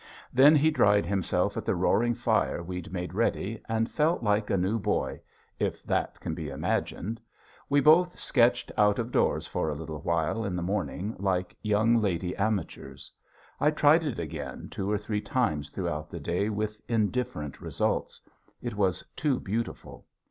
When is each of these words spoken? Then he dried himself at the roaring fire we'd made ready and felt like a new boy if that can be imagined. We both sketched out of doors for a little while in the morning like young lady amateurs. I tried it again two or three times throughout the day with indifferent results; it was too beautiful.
Then 0.33 0.55
he 0.55 0.71
dried 0.71 1.05
himself 1.05 1.57
at 1.57 1.63
the 1.63 1.75
roaring 1.75 2.15
fire 2.15 2.63
we'd 2.63 2.91
made 2.91 3.13
ready 3.13 3.61
and 3.69 3.87
felt 3.87 4.23
like 4.23 4.49
a 4.49 4.57
new 4.57 4.79
boy 4.79 5.21
if 5.59 5.83
that 5.83 6.19
can 6.19 6.33
be 6.33 6.49
imagined. 6.49 7.21
We 7.69 7.81
both 7.81 8.17
sketched 8.17 8.71
out 8.79 8.97
of 8.97 9.11
doors 9.11 9.45
for 9.45 9.69
a 9.69 9.75
little 9.75 9.99
while 10.01 10.43
in 10.43 10.55
the 10.55 10.63
morning 10.63 11.15
like 11.19 11.55
young 11.61 11.97
lady 12.01 12.35
amateurs. 12.35 13.11
I 13.59 13.69
tried 13.69 14.03
it 14.03 14.17
again 14.17 14.69
two 14.71 14.89
or 14.89 14.97
three 14.97 15.21
times 15.21 15.69
throughout 15.69 16.09
the 16.09 16.19
day 16.19 16.49
with 16.49 16.81
indifferent 16.87 17.61
results; 17.61 18.19
it 18.59 18.75
was 18.75 19.05
too 19.15 19.39
beautiful. 19.39 20.07